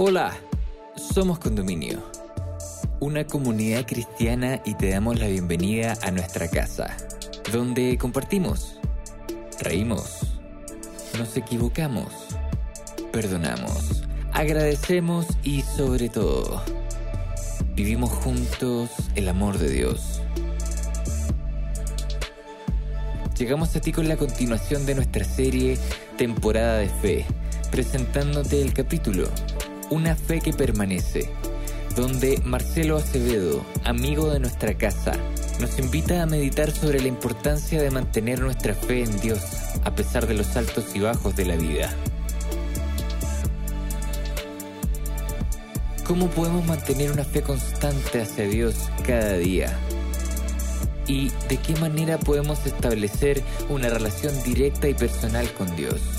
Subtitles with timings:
[0.00, 0.32] Hola,
[0.94, 1.98] somos Condominio,
[3.00, 6.96] una comunidad cristiana y te damos la bienvenida a nuestra casa,
[7.52, 8.78] donde compartimos,
[9.58, 10.20] reímos,
[11.18, 12.12] nos equivocamos,
[13.10, 16.62] perdonamos, agradecemos y sobre todo,
[17.74, 20.22] vivimos juntos el amor de Dios.
[23.36, 25.76] Llegamos a ti con la continuación de nuestra serie
[26.16, 27.26] Temporada de Fe,
[27.72, 29.28] presentándote el capítulo
[29.90, 31.30] Una fe que permanece,
[31.96, 35.12] donde Marcelo Acevedo, amigo de nuestra casa,
[35.60, 39.40] nos invita a meditar sobre la importancia de mantener nuestra fe en Dios
[39.84, 41.90] a pesar de los altos y bajos de la vida.
[46.06, 48.74] ¿Cómo podemos mantener una fe constante hacia Dios
[49.06, 49.76] cada día?
[51.08, 56.17] y de qué manera podemos establecer una relación directa y personal con Dios.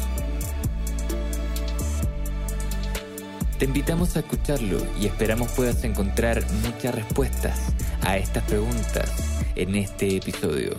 [3.59, 7.76] Te invitamos a escucharlo y esperamos puedas encontrar muchas respuestas
[8.07, 9.12] a estas preguntas
[9.54, 10.71] en este episodio.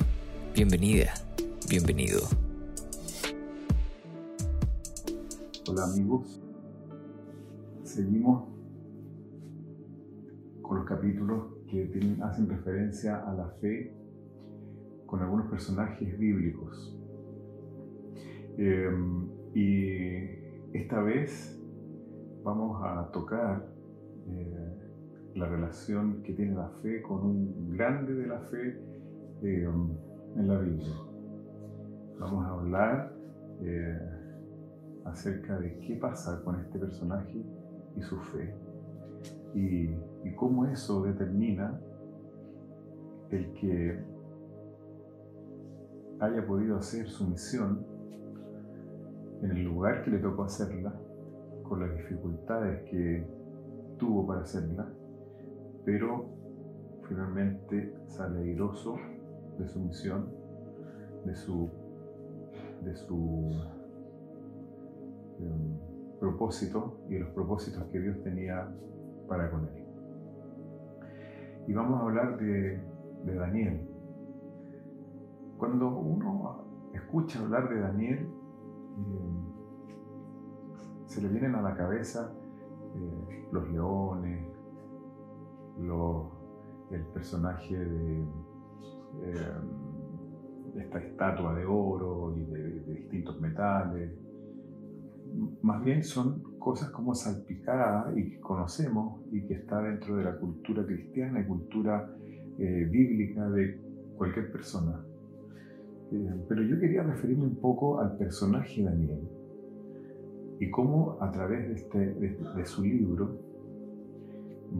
[0.54, 1.12] Bienvenida,
[1.68, 2.20] bienvenido.
[5.68, 6.40] Hola amigos,
[7.82, 8.48] seguimos
[10.62, 11.86] con los capítulos que
[12.22, 13.94] hacen referencia a la fe
[15.04, 16.96] con algunos personajes bíblicos.
[18.56, 20.14] Em, y
[20.72, 21.59] esta vez
[22.42, 23.66] vamos a tocar
[24.26, 28.80] eh, la relación que tiene la fe con un grande de la fe
[29.42, 29.96] em,
[30.36, 30.94] en la Biblia.
[32.18, 33.12] Vamos a hablar
[33.62, 33.98] eh,
[35.04, 37.42] acerca de qué pasa con este personaje
[37.96, 38.54] y su fe
[39.52, 41.80] y cómo eso determina
[43.30, 44.04] el que
[46.20, 47.84] haya podido hacer su misión
[49.42, 50.94] en el lugar que le tocó hacerla,
[51.70, 53.24] con las dificultades que
[53.96, 54.88] tuvo para hacerla,
[55.84, 56.26] pero
[57.08, 58.96] finalmente sale airoso
[59.56, 60.28] de su misión,
[61.24, 61.70] de su,
[62.82, 63.52] de su
[65.38, 68.68] em, propósito y los propósitos que Dios tenía
[69.28, 69.84] para con él.
[71.68, 72.82] Y vamos a hablar de,
[73.32, 73.88] Daniel,
[75.56, 76.64] cuando uno
[76.94, 78.28] escucha hablar de Daniel,
[81.10, 82.32] se le vienen a la cabeza
[82.94, 84.46] eh, los leones,
[86.90, 88.20] el personaje de,
[89.22, 89.52] eh,
[90.76, 94.12] esta estatua de oro y de, distintos metales.
[95.62, 100.36] Más bien son cosas como salpicadas y que conocemos y que está dentro de la
[100.36, 102.08] cultura cristiana y cultura
[102.56, 103.80] bíblica de
[104.16, 105.04] cualquier persona.
[106.12, 109.39] Eh, pero yo quería referirme un poco al personaje Daniel
[110.60, 113.40] y cómo a través de, este, su libro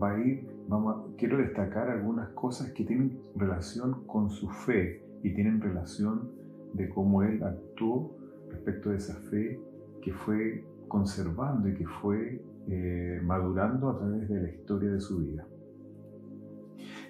[0.01, 5.35] va a ir, vamos quiero destacar algunas cosas que tienen relación con su fe y
[5.35, 6.31] tienen relación
[6.75, 8.15] de cómo él actuó
[8.51, 9.59] respecto de esa fe
[10.03, 15.19] que fue conservando y que fue eh, madurando a través de la historia de su
[15.19, 15.47] vida.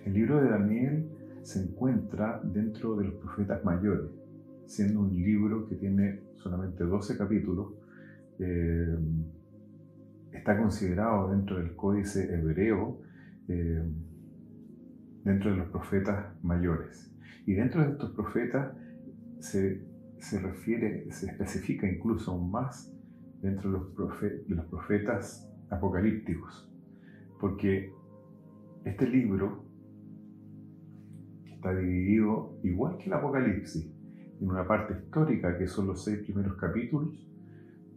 [0.05, 1.11] El libro de Daniel
[1.43, 4.11] se encuentra dentro de los profetas mayores,
[4.67, 7.73] siendo un libro que tiene solamente 12 capítulos.
[8.41, 8.99] Eh,
[10.33, 13.03] está considerado dentro del códice hebreo,
[13.49, 13.85] eh,
[15.25, 17.15] dentro de los profetas mayores.
[17.47, 18.75] Y dentro de estos profetas
[19.41, 19.83] se,
[20.41, 22.91] refiere, se especifica incluso aún más
[23.43, 26.71] dentro de los, de los profetas apocalípticos,
[27.39, 27.93] porque
[28.85, 29.67] este libro
[31.45, 33.93] está dividido igual que el Apocalipsis,
[34.41, 37.30] en una parte histórica, que son los seis primeros capítulos,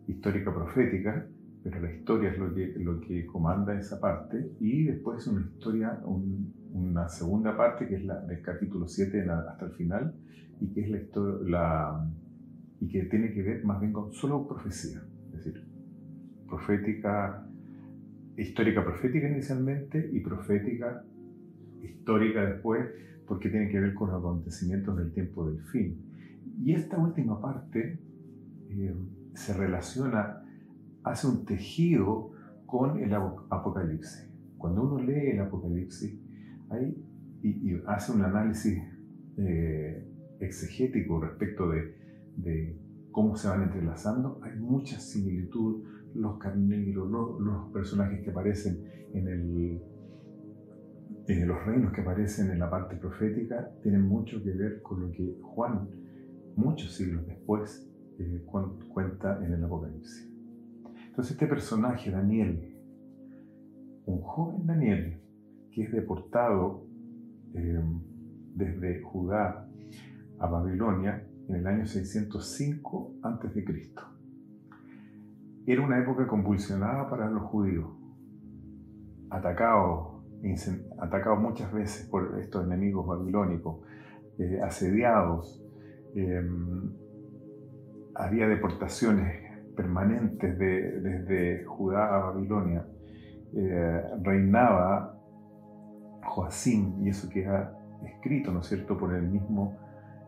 [0.08, 1.28] histórica profética,
[1.64, 6.02] pero la historia es lo que, lo que comanda esa parte, y después una historia,
[6.74, 10.14] una segunda parte, que es la del capítulo 7 hasta el final,
[10.60, 11.00] y que es la,
[11.46, 12.10] la
[12.82, 15.64] y que tiene que ver más bien con solo profecía, es decir,
[16.48, 17.48] profética,
[18.36, 21.06] histórica profética inicialmente y profética
[21.82, 22.90] histórica después,
[23.26, 25.98] porque tiene que ver con los acontecimientos del tiempo del fin.
[26.62, 28.00] Y esta última parte
[28.70, 28.96] eh,
[29.34, 30.44] se relaciona,
[31.04, 32.32] hace un tejido
[32.66, 34.30] con el Apocalipsis.
[34.58, 36.18] Cuando uno lee el Apocalipsis
[36.70, 36.96] hay,
[37.42, 38.82] y, hace un análisis
[39.38, 40.08] eh,
[40.40, 42.02] exegético respecto de,
[43.12, 45.84] cómo se van entrelazando, hay mucha similitud,
[46.16, 48.84] los carneros, los personajes que aparecen
[49.14, 49.82] en
[51.48, 55.38] los reinos que aparecen en la parte profética tienen mucho que ver con lo que
[55.42, 55.90] Juan,
[56.56, 60.30] muchos siglos después, eh, cuenta en el Apocalipsis.
[61.08, 62.76] Entonces este personaje, Daniel,
[64.06, 65.22] un joven Daniel
[65.72, 66.86] que es deportado
[67.56, 67.82] eh,
[68.56, 69.68] desde Judá
[70.40, 73.66] a Babilonia en el año 605 a.C.
[75.66, 77.90] Era una época convulsionada para los judíos,
[79.30, 80.24] atacados,
[81.00, 83.82] atacados muchas veces por estos enemigos babilónicos,
[84.38, 85.64] eh, asediados.
[86.16, 87.03] Em,
[88.16, 89.44] había deportaciones
[89.76, 92.86] permanentes desde Judá a Babilonia.
[93.56, 95.20] Eh, reinaba
[96.24, 99.78] Joacim, y eso queda escrito, ¿no es cierto?, por el mismo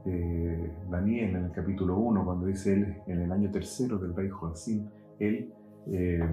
[0.05, 4.29] eh, Daniel en el capítulo 1, cuando dice él, en el año tercero del rey
[4.29, 4.87] Joacim,
[5.19, 5.51] él
[5.87, 6.29] eh,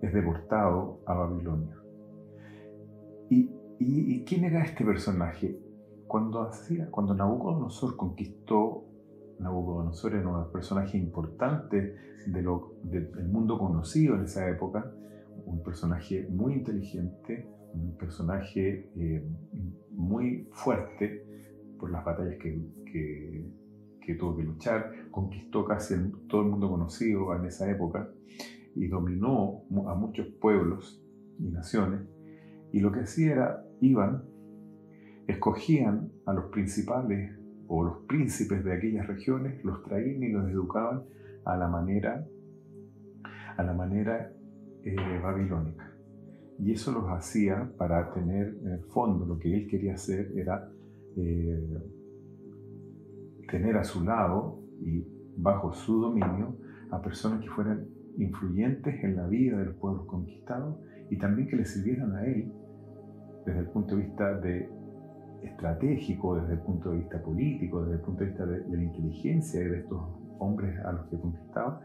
[0.00, 1.76] es deportado a Babilonia.
[3.82, 5.58] ¿Y, quién era este personaje?
[6.06, 8.84] Cuando, hacía, cuando Nabucodonosor conquistó,
[9.40, 11.96] Nabucodonosor era un personaje importante
[12.26, 14.92] de lo, del mundo conocido en esa época,
[15.46, 19.24] un personaje muy inteligente, un personaje eh,
[19.90, 21.24] muy fuerte
[21.78, 22.62] por las batallas que,
[24.04, 25.94] que, tuvo que luchar, conquistó casi
[26.28, 28.10] todo el mundo conocido en esa época
[28.74, 31.00] y dominó a muchos pueblos
[31.38, 32.00] y naciones.
[32.72, 34.24] Y lo que hacía era, iban,
[35.28, 37.39] escogían a los principales
[37.72, 41.04] o los príncipes de aquellas regiones, los traían y los educaban
[41.44, 42.26] a la manera,
[43.56, 44.32] a la manera
[44.82, 45.88] eh, babilónica.
[46.58, 50.68] Y eso los hacía para tener, en el fondo, lo que él quería hacer era
[51.16, 51.78] eh,
[53.48, 55.06] tener a su lado y
[55.36, 56.56] bajo su dominio
[56.90, 57.86] a personas que fueran
[58.18, 60.76] influyentes en la vida de los pueblos conquistados
[61.08, 62.52] y también que le sirvieran a él
[63.46, 64.79] desde el punto de vista de
[65.42, 69.60] estratégico, desde el punto de vista político, desde el punto de vista de, la inteligencia
[69.60, 70.00] de estos
[70.38, 71.80] hombres a los que conquistaba,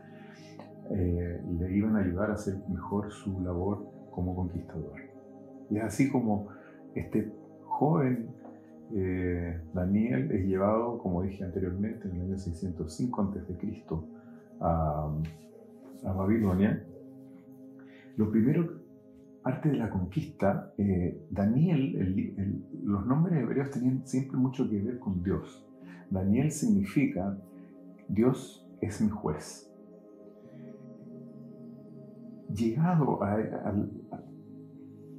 [0.91, 5.01] eh, le iban a ayudar a hacer mejor su labor como conquistador.
[5.69, 6.47] Y es así como
[6.93, 7.31] este
[7.63, 8.29] joven
[8.93, 13.83] eh, Daniel es llevado, como dije anteriormente, en el año 605 a.C.
[14.61, 15.11] A,
[16.05, 16.83] a Babilonia.
[18.15, 18.84] Lo primero,
[19.45, 25.21] parte de la conquista, eh, Daniel, los nombres hebreos tenían siempre mucho que ver con
[25.21, 25.63] Dios.
[26.09, 27.37] Daniel significa
[28.09, 29.71] Dios es mi juez.
[32.55, 33.37] Llegado a,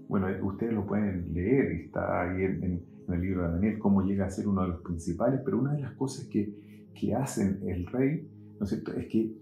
[0.08, 4.30] bueno, ustedes lo pueden leer, está ahí en, el libro de Daniel, cómo llega a
[4.30, 8.28] ser uno de los principales, pero una de las cosas que, que hacen el rey,
[8.58, 9.36] ¿no es cierto?, es que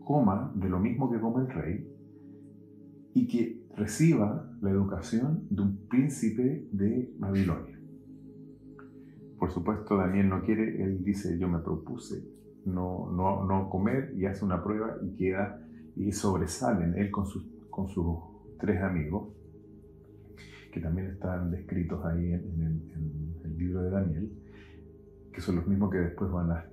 [0.00, 1.88] coma de lo mismo que come el rey
[3.14, 7.78] y que reciba la educación de un príncipe de Babilonia.
[9.38, 12.36] Por supuesto, Daniel no quiere, él dice, yo me propuse
[12.66, 15.62] no, no, no comer y hace una prueba y queda
[15.94, 18.18] y sobresalen él con sus, con sus
[18.58, 19.28] tres amigos
[20.72, 22.82] que también están descritos ahí en,
[23.42, 24.30] el, libro de Daniel,
[25.32, 26.66] que son los mismos que después van a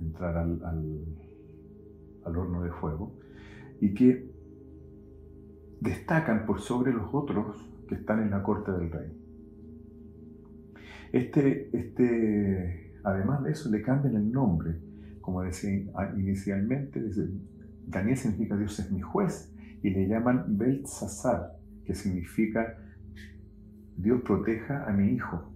[0.00, 0.60] entrar al,
[2.24, 3.16] al, horno de fuego,
[3.80, 4.33] y que
[5.84, 9.12] destacan por sobre los otros que están en la corte del rey.
[11.12, 14.80] Este, este, además de eso, le cambian el nombre.
[15.20, 15.70] Como decía
[16.16, 17.02] inicialmente,
[17.86, 22.78] Daniel significa Dios es mi juez, y le llaman Beltzazar, que significa
[23.96, 25.52] Dios proteja a mi hijo,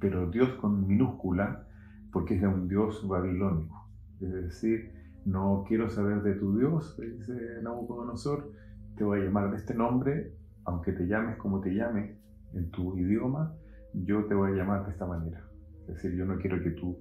[0.00, 1.68] pero Dios con minúscula,
[2.10, 3.90] porque es un Dios babilónico.
[4.20, 4.92] Es decir,
[5.26, 8.52] no quiero saber de tu Dios, dice Nabucodonosor,
[8.96, 10.34] te voy a llamar de este nombre,
[10.64, 12.16] aunque te llames como te llames
[12.54, 13.54] en tu idioma,
[13.94, 15.44] yo te voy a llamar de esta manera.
[15.88, 16.98] Es decir, yo no quiero que tú,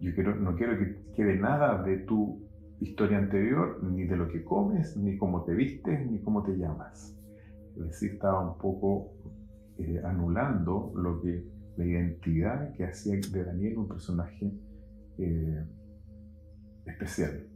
[0.00, 2.42] yo quiero, no quiero que quede nada de tu
[2.80, 7.18] historia anterior, ni de lo que comes, ni cómo te vistes, ni cómo te llamas
[7.78, 9.12] es decir, estaba un poco
[9.78, 11.44] eh, anulando lo que,
[11.76, 14.52] la identidad que hacía de Daniel un personaje
[15.18, 15.64] eh,
[16.86, 17.46] especial.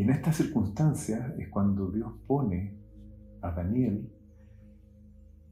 [0.00, 2.74] Y en estas circunstancias es cuando Dios pone
[3.42, 4.10] a Daniel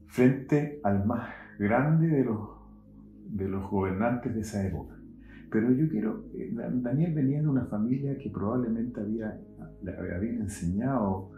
[0.07, 1.29] frente al más
[1.59, 2.49] grande de los,
[3.29, 4.95] de los gobernantes de esa época.
[5.51, 9.39] Pero yo quiero, eh, Daniel venía de una familia que probablemente había,
[9.83, 11.29] le había enseñado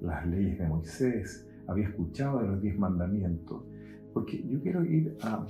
[0.00, 3.64] las leyes de Moisés, había escuchado de los diez mandamientos,
[4.14, 5.44] porque yo quiero ir a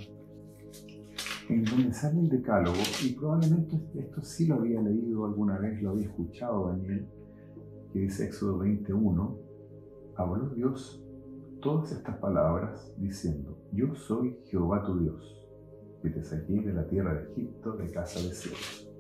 [1.55, 5.91] en donde sale el decálogo, y probablemente esto sí lo había leído alguna vez, lo
[5.91, 7.07] había escuchado Daniel,
[7.93, 9.39] que dice Éxodo 21,
[10.17, 11.05] habló Dios
[11.61, 15.49] todas estas palabras diciendo, yo soy Jehová tu Dios,
[16.03, 18.91] que te saqué de la tierra de Egipto, de casa de cielos.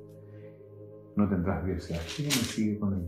[1.16, 3.04] no tendrás dioses me sigue con el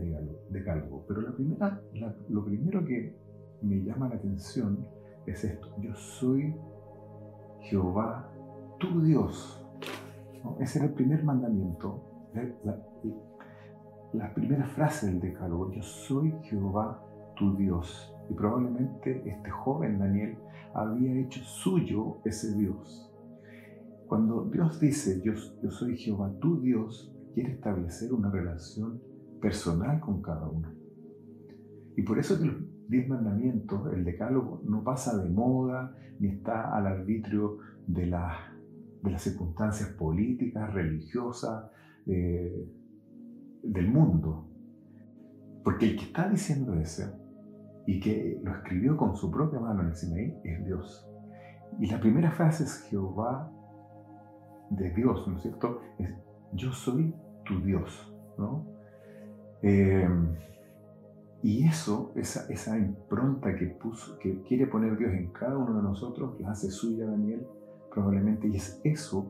[0.49, 1.05] decálogo.
[1.07, 1.81] Pero la primera,
[2.29, 3.15] lo primero que
[3.61, 4.85] me llama la atención
[5.25, 5.73] es esto.
[5.79, 6.53] Yo soy
[7.61, 8.31] Jehová,
[8.79, 9.61] tu Dios.
[10.59, 12.29] Ese era el primer mandamiento,
[12.63, 12.77] la,
[14.13, 15.71] la primera frase del decálogo.
[15.71, 17.03] Yo soy Jehová,
[17.35, 18.13] tu Dios.
[18.29, 20.37] Y probablemente este joven Daniel
[20.73, 23.11] había hecho suyo ese Dios.
[24.07, 25.35] Cuando Dios dice, yo,
[25.71, 29.01] soy Jehová, tu Dios, quiere establecer una relación
[29.41, 30.71] personal con cada uno.
[31.97, 32.55] Y por eso que los
[32.87, 38.05] diez mandamientos, el decálogo, no pasa de moda ni está al arbitrio de,
[39.05, 41.71] de las circunstancias políticas, religiosas,
[42.07, 42.69] eh,
[43.63, 44.47] del mundo.
[45.63, 47.03] Porque el que está diciendo eso
[47.87, 51.07] y que lo escribió con su propia mano en el Sinaí es Dios.
[51.79, 53.51] Y la primera frase es Jehová
[54.69, 55.81] de Dios, ¿no es cierto?
[55.97, 56.09] Es
[56.55, 58.65] yo soy tu Dios, ¿no?
[59.61, 60.07] Eh,
[61.43, 65.83] y eso, esa, esa impronta que, puso, que quiere poner Dios en cada uno de
[65.83, 67.45] nosotros, la hace suya Daniel,
[67.95, 69.25] probablemente, y es eso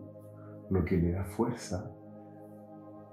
[0.71, 1.91] lo que le da fuerza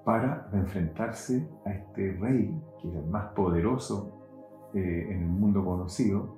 [0.02, 6.34] para enfrentarse a este rey, que era el más poderoso eh, en el mundo conocido,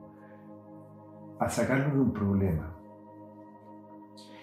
[1.39, 2.75] a sacarlo de un problema.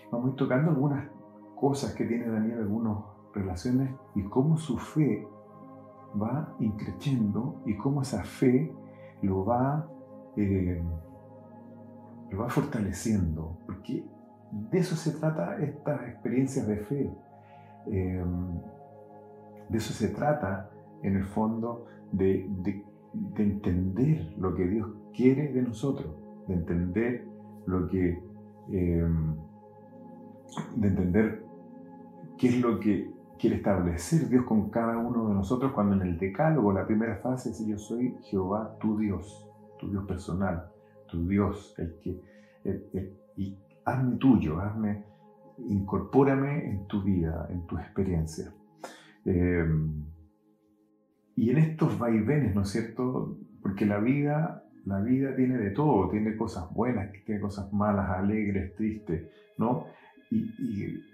[0.10, 1.08] Vamos a ir tocando algunas
[1.56, 2.98] cosas que tiene Daniel, algunas
[3.34, 5.28] relaciones y cómo su fe
[6.20, 8.74] va increciendo y cómo esa fe
[9.22, 9.88] lo va,
[10.38, 10.82] eh,
[12.30, 13.58] lo va fortaleciendo.
[13.66, 14.04] Porque
[14.52, 17.14] de eso se trata estas experiencias de fe.
[17.88, 18.24] Eh,
[19.70, 20.70] de eso se trata,
[21.02, 22.50] en el fondo, de,
[23.38, 26.14] entender lo que Dios quiere de nosotros,
[26.48, 27.26] de entender
[27.66, 28.22] lo que,
[28.70, 29.36] em,
[30.76, 31.44] de entender
[32.38, 36.18] qué es lo que quiere establecer Dios con cada uno de nosotros cuando en el
[36.18, 40.70] decálogo la primera frase dice yo soy Jehová tu Dios, tu Dios personal,
[41.08, 42.22] tu Dios, el que,
[43.36, 45.04] y hazme tuyo, hazme,
[45.58, 48.54] incorpórame en tu vida, en tu experiencia.
[49.26, 50.06] Em,
[51.36, 53.38] y en estos vaivenes, ¿no es cierto?
[53.62, 58.76] Porque la vida, la vida tiene de todo, tiene cosas buenas, tiene cosas malas, alegres,
[58.76, 59.86] tristes, ¿no?
[60.30, 61.10] Y,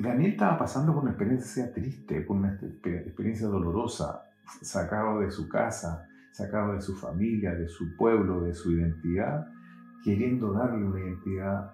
[0.00, 4.22] Daniel estaba pasando por una experiencia triste, por una experiencia dolorosa,
[4.62, 9.48] sacado de su casa, sacado de su familia, de su pueblo, de su identidad,
[10.04, 11.72] queriendo darle una identidad,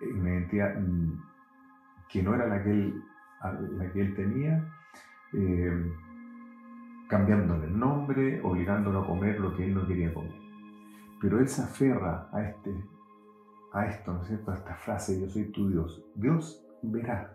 [0.00, 0.74] una identidad
[2.08, 3.02] que no era la que él
[3.42, 4.64] la que él tenía,
[5.34, 5.92] eh,
[7.08, 10.34] cambiándole el nombre, obligándolo a comer lo que él no quería comer.
[11.20, 12.74] Pero él se aferra a, este,
[13.72, 14.50] a esto, ¿no es cierto?
[14.50, 16.04] A esta frase, yo soy tu Dios.
[16.14, 17.34] Dios verá.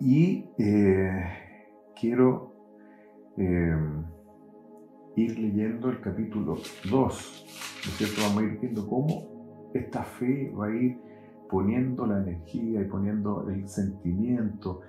[0.00, 2.54] Y eh, quiero
[3.36, 3.76] eh,
[5.16, 6.56] ir leyendo el capítulo
[6.90, 8.22] 2, ¿no es cierto?
[8.22, 11.09] Vamos a ir viendo cómo esta fe va a ir
[11.50, 14.80] poniendo la energía y poniendo el sentimiento,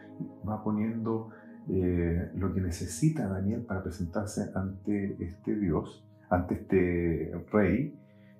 [0.47, 1.29] va poniendo
[1.69, 7.97] eh, lo que necesita Daniel para presentarse ante este Dios, ante este rey,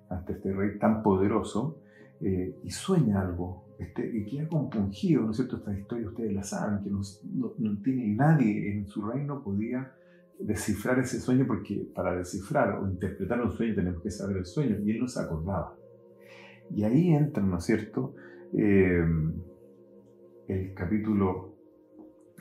[0.10, 1.82] ante este rey tan poderoso,
[2.20, 5.58] eh, y sueña algo, este, y queda compungido, ¿no es cierto?
[5.58, 7.02] Esta historia ustedes la saben, que no,
[7.58, 9.92] no, tiene nadie en su reino podía
[10.40, 14.78] descifrar ese sueño, porque para descifrar o interpretar un sueño tenemos que saber el sueño,
[14.84, 15.76] y él no se acordaba.
[16.74, 18.16] Y ahí entra, ¿no es cierto?,
[18.54, 19.04] eh,
[20.48, 21.56] el capítulo,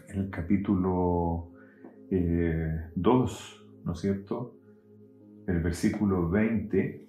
[0.09, 1.53] el capítulo
[2.11, 2.91] 2, eh,
[3.85, 4.57] ¿no es cierto?,
[5.47, 7.09] el versículo 20,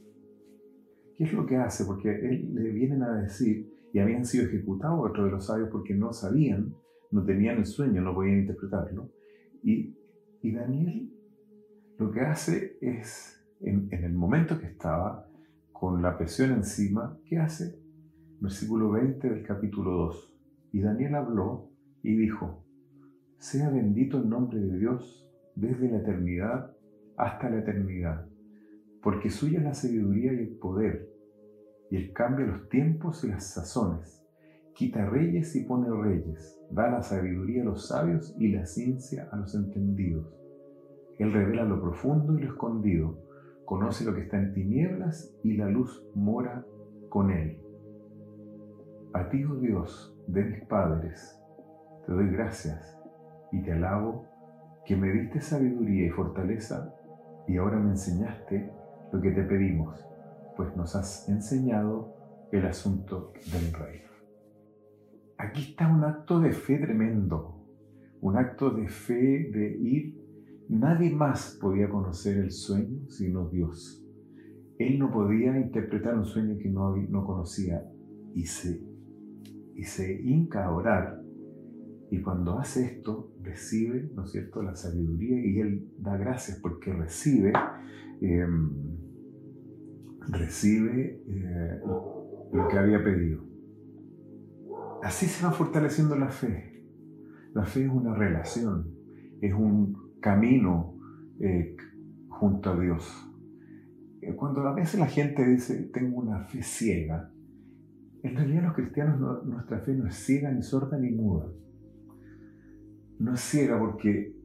[1.16, 1.86] ¿qué es lo que hace?
[1.86, 5.94] Porque él, le vienen a decir, y habían sido ejecutados otros de los sabios porque
[5.94, 6.76] no sabían,
[7.12, 9.12] no tenían el sueño, no podían interpretarlo.
[9.64, 9.96] Y,
[10.42, 11.12] y Daniel
[11.98, 15.31] lo que hace es, en, en el momento que estaba,
[15.82, 17.76] con la presión encima, ¿qué hace?
[18.40, 20.34] Versículo 20 del capítulo 2.
[20.74, 21.72] Y Daniel habló
[22.04, 22.64] y dijo,
[23.40, 26.72] sea bendito el nombre de Dios desde la eternidad
[27.18, 28.28] hasta la eternidad,
[29.02, 31.10] porque suya es la sabiduría y el poder,
[31.90, 34.24] y el cambio de los tiempos y las sazones.
[34.76, 39.38] Quita reyes y pone reyes, da la sabiduría a los sabios y la ciencia a
[39.38, 40.32] los entendidos.
[41.18, 43.31] Él revela lo profundo y lo escondido
[43.72, 46.66] conoce lo que está en tinieblas y la luz mora
[47.08, 47.58] con él.
[49.14, 51.42] A ti, oh Dios, de mis padres,
[52.06, 53.02] te doy gracias
[53.50, 54.26] y te alabo
[54.86, 56.94] que me diste sabiduría y fortaleza
[57.48, 58.70] y ahora me enseñaste
[59.14, 60.06] lo que te pedimos,
[60.58, 64.02] pues nos has enseñado el asunto del rey.
[65.38, 67.64] Aquí está un acto de fe tremendo,
[68.20, 70.21] un acto de fe, de ir.
[70.72, 74.02] Nadie más podía conocer el sueño sino Dios.
[74.80, 77.84] Él no podía interpretar un sueño que no, no conocía
[78.34, 78.82] y se,
[79.76, 81.22] y se hinca a orar.
[82.10, 86.94] Y cuando hace esto, recibe, ¿no es cierto?, la sabiduría y él da gracias porque
[86.94, 87.52] recibe,
[88.22, 88.72] em,
[90.30, 91.82] recibe eh,
[92.54, 93.44] lo que había pedido.
[95.04, 96.86] Así se va fortaleciendo la fe.
[97.54, 98.88] La fe es una relación,
[99.42, 100.96] es un camino
[101.40, 101.76] eh,
[102.30, 103.28] junto a Dios.
[104.22, 107.32] Eh, cuando a veces la gente dice, tengo una fe ciega,
[108.24, 111.48] en realidad los cristianos nuestra fe no es ciega, ni sorda, ni muda.
[113.20, 114.36] No es ciega porque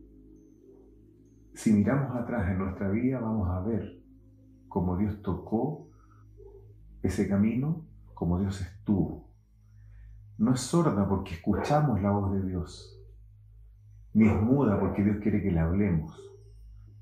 [1.53, 4.03] si miramos atrás en nuestra vida vamos a ver
[4.69, 5.89] cómo Dios tocó
[7.03, 9.31] ese camino, cómo Dios estuvo.
[10.39, 12.96] No es sorda porque escuchamos la voz de Dios,
[14.17, 16.19] ni es muda porque Dios quiere que le hablemos.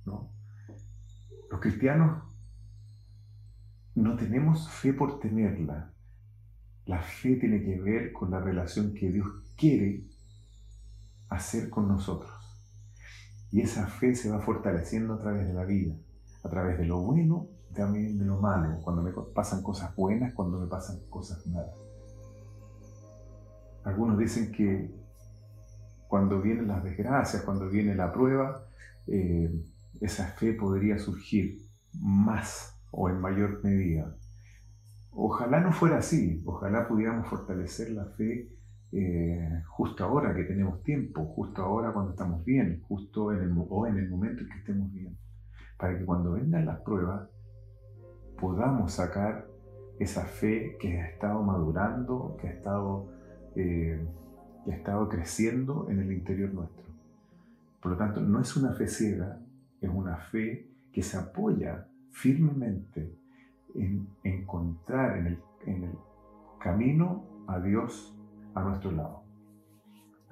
[0.05, 2.25] Los cristianos
[3.95, 5.93] no tenemos fe por tenerla.
[6.87, 10.09] La fe tiene que ver con la relación que Dios quiere
[11.29, 12.33] hacer con nosotros.
[13.53, 15.95] Y esa fe se va fortaleciendo a través de la vida,
[16.43, 20.59] a través de lo bueno, también de lo malo, cuando me pasan cosas buenas, cuando
[20.59, 21.77] me pasan cosas malas.
[23.85, 25.04] Algunos dicen que
[26.09, 28.67] cuando vienen las desgracias, cuando viene la prueba,
[29.07, 29.51] eh,
[30.01, 31.59] esa fe podría surgir
[32.01, 34.15] más o en mayor medida.
[35.11, 38.49] Ojalá no fuera así, ojalá pudiéramos fortalecer la fe
[38.93, 43.87] eh, justo ahora que tenemos tiempo, justo ahora cuando estamos bien, justo en el, o
[43.87, 45.17] en el momento en que estemos bien,
[45.77, 47.29] para que cuando vengan las pruebas
[48.39, 49.47] podamos sacar
[49.99, 53.09] esa fe que ha estado madurando, que ha estado,
[53.57, 54.05] eh,
[54.65, 56.85] que ha estado creciendo en el interior nuestro.
[57.81, 59.39] Por lo tanto, no es una fe ciega,
[59.81, 63.15] es una fe que se apoya firmemente
[63.75, 65.91] en encontrar en el,
[66.61, 68.17] camino a Dios
[68.55, 69.23] a nuestro lado.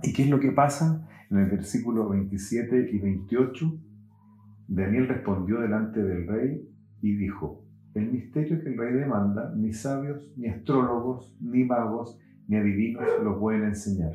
[0.03, 1.07] ¿Y qué es lo que pasa?
[1.31, 3.79] En el versículo 27 y 28,
[4.69, 6.67] Daniel respondió delante del rey
[7.03, 12.19] y dijo, el misterio que el rey demanda, ni sabios, ni astrólogos, ni magos,
[12.53, 14.13] ni adivinos lo pueden enseñar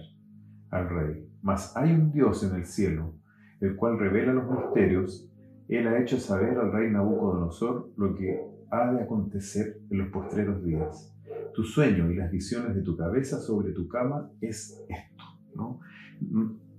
[0.69, 1.27] al rey.
[1.41, 3.15] Mas hay un Dios en el cielo,
[3.59, 5.27] el cual revela los misterios
[5.67, 10.63] él ha hecho saber al rey Nabucodonosor lo que ha de acontecer en los postreros
[10.63, 11.13] días.
[11.55, 15.23] Tu sueño y las visiones de tu cabeza sobre tu cama es esto.
[15.55, 15.79] ¿no?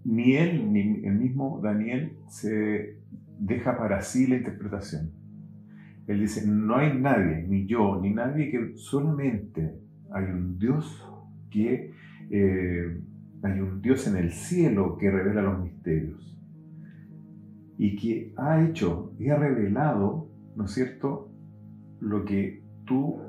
[0.05, 3.01] Ni él ni el mismo Daniel se
[3.39, 5.11] deja para sí la interpretación.
[6.07, 9.79] Él dice, no hay nadie, ni yo, ni nadie, que solamente
[10.11, 11.08] hay un Dios
[11.51, 11.93] que,
[12.31, 13.01] eh,
[13.43, 16.37] hay un Dios en el cielo que revela los misterios
[17.77, 21.33] y que ha hecho y ha revelado, ¿no es cierto?,
[22.01, 23.21] lo que tú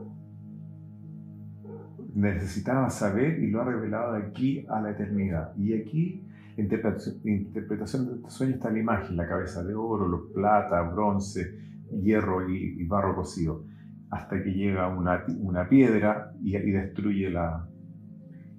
[2.15, 5.55] necesitabas saber y lo ha revelado de aquí a la eternidad.
[5.55, 6.27] Y aquí,
[6.57, 11.55] interpretación, de este sueño está la imagen, la cabeza de oro, los plata, bronce,
[12.01, 13.65] hierro y, barro cocido,
[14.09, 17.67] hasta que llega una, una piedra y destruye la,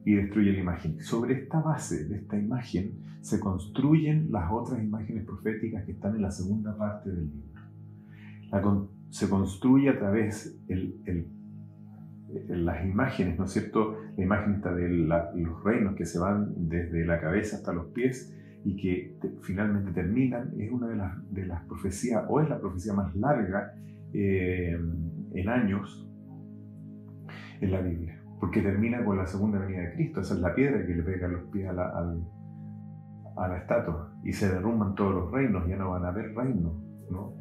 [0.05, 1.01] y destruye la imagen.
[1.01, 6.23] Sobre esta base de esta imagen se construyen las otras imágenes proféticas que están en
[6.23, 8.89] la segunda parte del libro.
[9.11, 11.27] se construye a través de
[12.49, 13.99] las imágenes, ¿no es cierto?
[14.17, 18.35] La imagen está de los reinos que se van desde la cabeza hasta los pies
[18.65, 22.93] y que finalmente terminan, es una de las, de las profecías, o es la profecía
[22.93, 23.75] más larga
[24.13, 24.79] eh,
[25.33, 26.07] en años
[27.61, 30.21] en la Biblia porque termina con la segunda venida de Cristo.
[30.21, 31.93] Esa es la piedra que le pega los pies a la,
[33.37, 36.75] a la estatua y se derrumban todos los reinos, ya no van a haber reinos,
[37.11, 37.35] ¿no?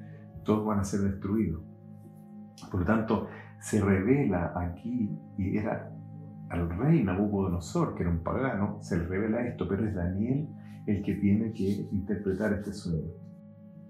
[0.44, 1.64] todos van a ser destruidos.
[2.70, 3.28] Por lo tanto,
[3.62, 5.92] se revela aquí, y era
[6.50, 10.50] al rey Nabucodonosor, que era un pagano, se le revela esto, pero es Daniel
[10.88, 13.12] el que tiene que interpretar este sueño.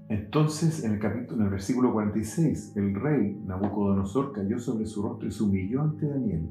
[0.10, 5.28] Entonces, en el capítulo, en el versículo 46, el rey Nabucodonosor cayó sobre su rostro
[5.28, 6.50] y se humilló ante Daniel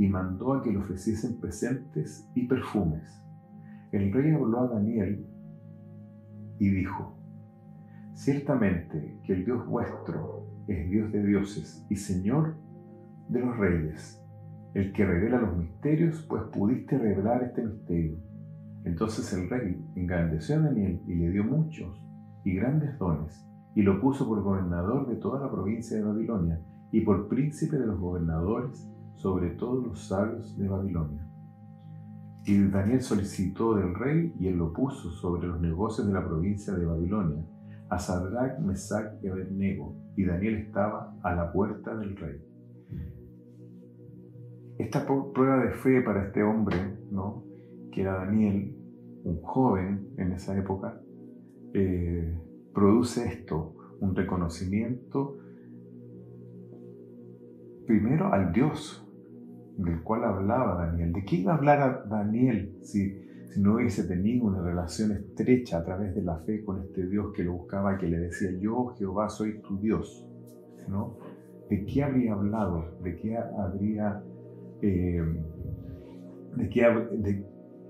[0.00, 3.22] y mandó a que le ofreciesen presentes y perfumes.
[3.92, 5.26] El rey habló a Daniel
[6.58, 7.18] y dijo,
[8.14, 12.56] Ciertamente que el Dios vuestro es Dios de dioses y Señor
[13.28, 14.18] de los reyes,
[14.72, 18.16] el que revela los misterios, pues pudiste revelar este misterio.
[18.86, 21.94] Entonces el rey engrandeció a Daniel y le dio muchos
[22.46, 26.58] y grandes dones, y lo puso por gobernador de toda la provincia de Babilonia
[26.90, 31.26] y por príncipe de los gobernadores sobre todos los sabios de Babilonia.
[32.46, 36.72] Y Daniel solicitó del rey y él lo puso sobre los negocios de la provincia
[36.72, 37.44] de Babilonia,
[37.90, 42.40] a Sadrach, Mesach y Abednego, y Daniel estaba a la puerta del rey.
[44.78, 46.76] Esta prueba de fe para este hombre,
[47.10, 47.44] ¿no?
[47.92, 48.74] que era Daniel,
[49.24, 50.98] un joven en esa época,
[51.74, 52.40] eh,
[52.72, 55.36] produce esto, un reconocimiento
[57.86, 59.06] primero al Dios
[59.76, 61.12] del cual hablaba Daniel.
[61.12, 65.84] ¿De qué iba a hablar Daniel si, si no hubiese tenido una relación estrecha a
[65.84, 69.28] través de la fe con este Dios que lo buscaba, que le decía, yo Jehová
[69.28, 70.26] soy tu Dios?
[70.88, 71.16] ¿no?
[71.68, 72.98] ¿De qué habría hablado?
[73.02, 74.22] ¿De qué habría,
[74.82, 75.22] eh,
[76.56, 76.68] de,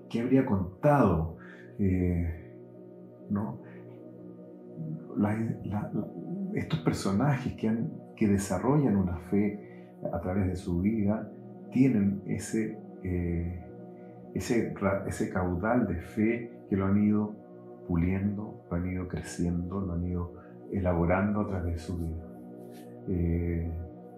[0.09, 1.37] qué, habría contado?
[1.79, 2.53] Eh,
[3.31, 3.59] ¿no?
[6.55, 7.73] estos personajes que,
[8.17, 11.31] que desarrollan una fe a través de su vida
[11.71, 13.65] tienen ese, eh,
[14.35, 14.75] ese,
[15.07, 17.35] ese caudal de fe que lo han ido
[17.87, 20.33] puliendo, lo han ido creciendo, lo han ido
[20.73, 22.31] elaborando a través de su vida.
[23.09, 23.71] Eh,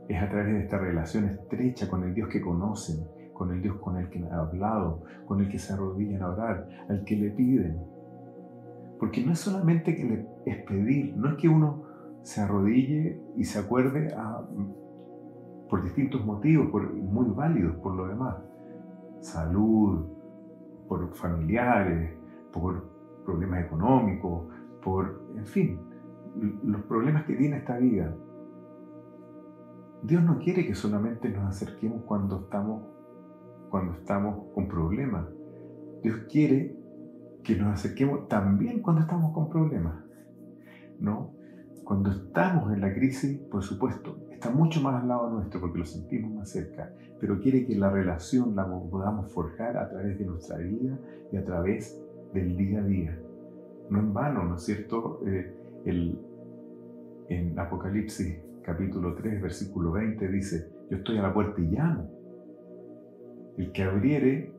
[0.09, 3.77] es a través de esta relación estrecha con el Dios que conocen, con el Dios
[3.77, 7.31] con el que han hablado, con el que se arrodillan a orar, al que le
[7.31, 7.79] piden.
[8.99, 11.85] Porque no es solamente que le, es pedir, no es que uno
[12.23, 14.47] se arrodille y se acuerde a
[15.73, 18.37] por distintos motivos, por, muy válidos por lo demás.
[19.21, 20.05] Salud,
[20.87, 22.15] por familiares,
[22.53, 22.91] por
[23.25, 24.49] problemas económicos,
[24.85, 25.81] por, en fin,
[26.63, 28.15] los problemas que tiene esta vida.
[30.03, 32.83] Dios no quiere que solamente nos acerquemos cuando estamos,
[33.71, 35.25] cuando estamos con problemas.
[36.03, 36.77] Dios quiere
[37.43, 40.05] que nos acerquemos también cuando estamos con problemas.
[41.01, 41.33] ¿No?
[41.83, 45.85] Cuando estamos en la crisis, por supuesto, está mucho más al lado nuestro porque lo
[45.85, 50.57] sentimos más cerca, pero quiere que la relación la podamos forjar a través de nuestra
[50.57, 50.99] vida
[51.31, 52.03] y a través
[52.35, 53.19] del día a día.
[53.89, 55.21] No en vano, ¿no es cierto?
[55.25, 56.19] Eh, el,
[57.29, 62.11] en Apocalipsis capítulo 3, versículo 20 dice, yo estoy a la puerta y llamo.
[63.59, 64.53] El que abriere,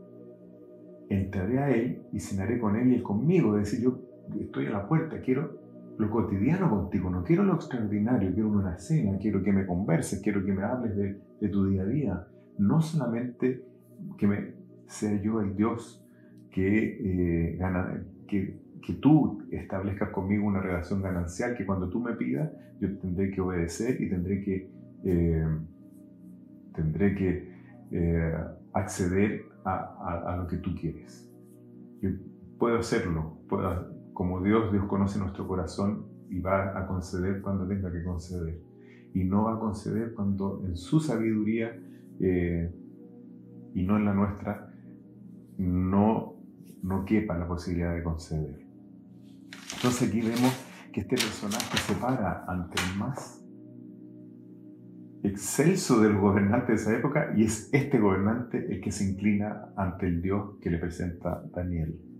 [1.09, 3.57] entraré a él y cenaré con él y él conmigo.
[3.57, 3.99] Es decir, yo
[4.39, 5.62] estoy a la puerta, quiero
[5.97, 10.43] lo cotidiano contigo, no quiero lo extraordinario, quiero una cena, quiero que me converses, quiero
[10.43, 12.27] que me hables de, tu día a día.
[12.57, 13.63] No solamente
[14.17, 14.53] que me,
[14.87, 16.03] sea yo el Dios
[16.51, 17.59] que, eh,
[18.27, 23.41] que, tú establezcas conmigo una relación ganancial, que cuando tú me pidas, yo tendré que
[23.41, 24.69] obedecer y tendré que,
[25.03, 25.47] eh,
[26.75, 27.53] tendré que
[27.91, 28.33] eh,
[28.73, 31.29] acceder a, a, lo que tú quieres.
[32.01, 32.09] Yo
[32.57, 37.91] puedo hacerlo, puedo, como Dios, Dios conoce nuestro corazón y va a conceder cuando tenga
[37.91, 38.59] que conceder.
[39.13, 41.79] Y no va a conceder cuando en su sabiduría
[42.19, 42.73] eh,
[43.73, 44.73] y no en la nuestra
[45.57, 46.35] no,
[46.81, 48.65] no quepa la posibilidad de conceder.
[49.75, 50.53] Entonces aquí vemos
[50.91, 53.43] que este personaje se para ante el más
[55.23, 60.07] excelso del gobernante de esa época y es este gobernante el que se inclina ante
[60.07, 62.12] el Dios que le presenta Daniel.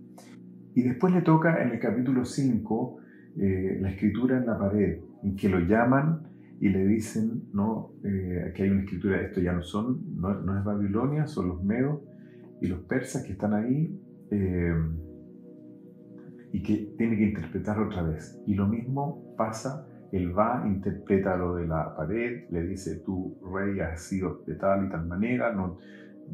[0.74, 2.98] Y después le toca en el capítulo 5
[3.36, 6.22] eh, la escritura en la pared, en que lo llaman
[6.60, 10.64] y le dicen, no, eh, que hay una escritura, esto ya no son, no, es
[10.64, 12.00] Babilonia, son los medos
[12.60, 13.96] y los persas que están ahí
[14.30, 14.74] eh,
[16.52, 18.40] y que tiene que interpretar otra vez.
[18.46, 23.78] Y lo mismo pasa, él va, interpreta lo de la pared, le dice, tu rey
[23.80, 25.78] has sido de tal y tal manera, no,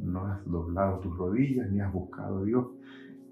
[0.03, 2.67] no has doblado tus rodillas ni has buscado a Dios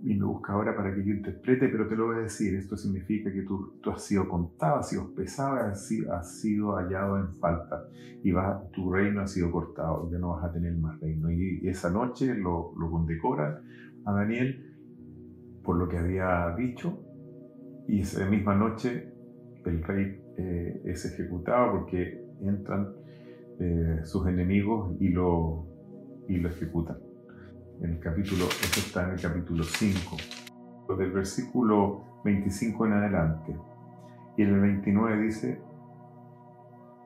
[0.03, 2.77] y me busca ahora para que yo interprete, pero te lo voy a decir, esto
[2.77, 7.19] significa que tú, tú has sido contado, has sido pesado, has sido, has sido hallado
[7.19, 7.85] en falta
[8.23, 11.31] y va, tu reino ha sido cortado, ya no vas a tener más reino.
[11.31, 13.59] Y, esa noche lo, lo condecoran
[14.05, 14.65] a Daniel
[15.65, 17.03] por lo que había dicho
[17.89, 19.13] y esa misma noche
[19.65, 22.95] el rey eh, es ejecutado porque entran
[23.61, 25.67] eh, sus enemigos y lo,
[26.29, 27.08] y lo ejecutan
[27.81, 30.17] en el capítulo, esto está en el capítulo 5,
[30.99, 33.57] del versículo 25 en adelante.
[34.37, 35.61] Y en el 29 dice,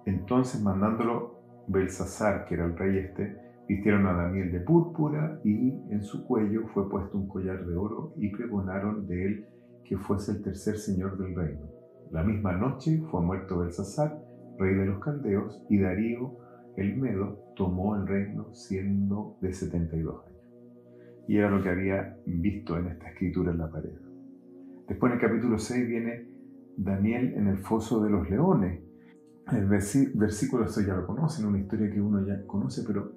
[0.07, 3.37] entonces mandándolo Belsasar, que era el rey este,
[3.69, 8.15] vistieron a Daniel de púrpura y en su cuello fue puesto un collar de oro
[8.17, 9.47] y pregonaron de él
[9.85, 11.67] que fuese el tercer señor del reino.
[12.11, 14.19] La misma noche fue muerto Belsasar,
[14.59, 16.39] rey de los caldeos, y Darío
[16.77, 20.32] el Medo tomó el reino siendo de 72 años
[21.29, 23.93] y era lo que había visto en esta escritura en la pared.
[24.89, 26.29] Después en el capítulo 6 viene
[26.77, 28.81] Daniel en el foso de los leones.
[29.53, 33.13] El versículo, esto ya lo conocen, una historia que uno ya conoce, pero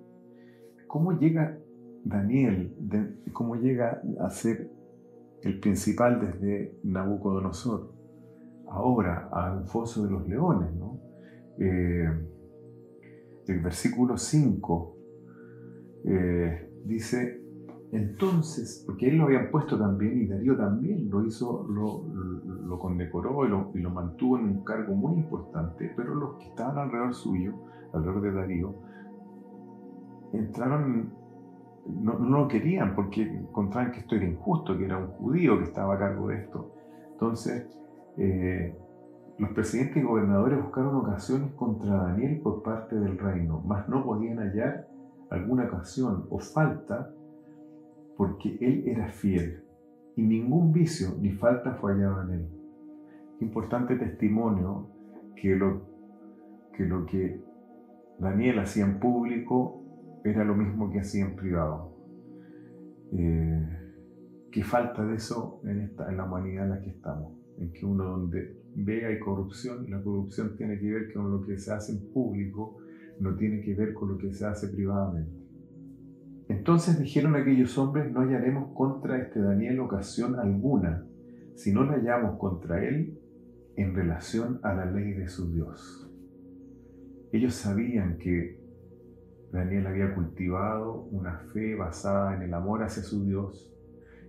[0.87, 1.57] ¿cómo llega
[2.03, 2.75] Daniel,
[3.33, 4.69] cómo llega a ser
[5.41, 7.91] el principal desde Nabucodonosor,
[8.67, 10.73] ahora al foso de los leones.
[10.75, 10.99] ¿no?
[11.59, 12.09] Eh,
[13.47, 14.97] el versículo 5
[16.05, 17.41] eh, dice,
[17.95, 23.79] entonces, porque él lo habían puesto también y Darío también lo hizo, lo, condecoró y
[23.81, 27.53] lo, mantuvo en un cargo muy importante, pero los que estaban alrededor suyo,
[27.93, 28.75] alrededor de Darío,
[30.33, 31.13] entraron,
[31.87, 35.63] no, no lo querían porque encontraban que esto era injusto, que era un judío que
[35.63, 36.73] estaba a cargo de esto.
[37.13, 37.65] Entonces,
[38.17, 38.77] eh,
[39.37, 44.39] los presidentes y gobernadores buscaron ocasiones contra Daniel por parte del reino, mas no podían
[44.39, 44.87] hallar
[45.29, 47.11] alguna ocasión o falta
[48.17, 49.63] porque él era fiel
[50.15, 52.47] y ningún vicio ni falta fue hallado en él.
[53.41, 54.89] Importante testimonio
[55.35, 57.41] que lo que,
[58.19, 59.83] Daniel hacía en público
[60.23, 61.93] era lo mismo que hacía en privado.
[63.11, 63.67] Eh,
[64.51, 67.33] ¿Qué falta de eso en la humanidad en la que estamos?
[67.57, 71.57] En que uno donde ve hay corrupción, la corrupción tiene que ver con lo que
[71.57, 72.77] se hace en público,
[73.19, 75.44] no tiene que ver con lo que se hace privadamente.
[76.47, 81.05] Entonces dijeron aquellos hombres, no hallaremos contra este Daniel ocasión alguna,
[81.55, 83.19] si no la hallamos contra él
[83.75, 86.09] en relación a la ley de su Dios.
[87.31, 88.59] Ellos sabían que
[89.51, 93.73] Daniel había cultivado una fe basada en el amor hacia su Dios,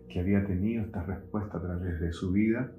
[0.08, 2.72] que había tenido esta respuesta a través de su vida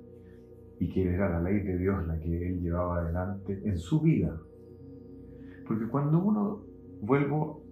[0.79, 4.39] y que era la ley de Dios la que él llevaba adelante en su vida.
[5.67, 6.63] Porque cuando uno,
[7.01, 7.66] vuelvo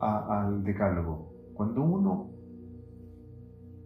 [0.00, 2.30] al decálogo, cuando uno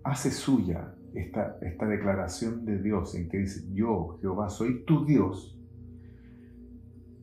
[0.04, 5.58] hace suya esta, esta declaración de Dios en que dice, yo, Jehová, soy tu Dios,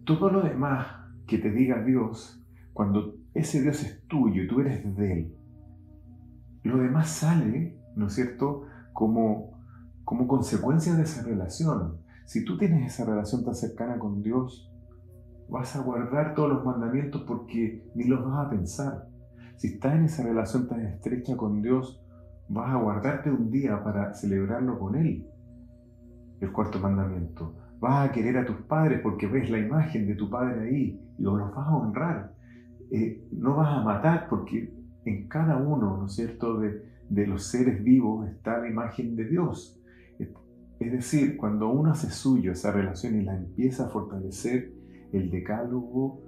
[0.06, 0.88] todo lo demás
[1.28, 5.38] que te diga Dios, cuando ese Dios es tuyo y tú eres de Él,
[6.64, 9.60] lo demás sale, ¿no es cierto?, como,
[10.04, 11.98] como consecuencia de esa relación.
[12.26, 14.72] Si tú tienes esa relación tan cercana con Dios,
[15.50, 19.08] vas a guardar todos los mandamientos porque ni los vas a pensar.
[19.56, 22.04] Si estás en esa relación tan estrecha con Dios,
[22.50, 25.26] vas a guardarte un día para celebrarlo con Él.
[26.40, 27.56] El cuarto mandamiento.
[27.80, 31.24] Vas a querer a tus padres porque ves la imagen de tu padre ahí y
[31.24, 32.34] los vas a honrar.
[32.92, 34.74] Eh, no vas a matar porque
[35.06, 39.26] en cada uno, ¿no es cierto?, de, de los seres vivos está la imagen de
[39.26, 39.82] Dios.
[40.80, 44.74] Es decir, cuando uno hace suyo esa relación y la empieza a fortalecer,
[45.12, 46.22] el decálogo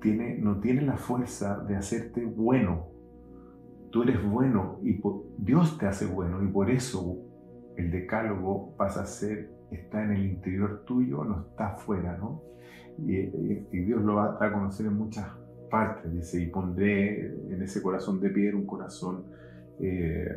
[0.00, 2.88] tiene, no tiene la fuerza de hacerte bueno.
[3.90, 5.00] Tú eres bueno y
[5.38, 7.18] Dios te hace bueno y por eso
[7.76, 12.42] el decálogo pasa a ser está en el interior tuyo, no está afuera, ¿no?
[12.98, 13.22] Y,
[13.84, 15.26] Dios lo va a conocer en muchas
[15.70, 19.24] partes, dice, y pondré en ese corazón de piedra un corazón
[19.80, 20.28] eh,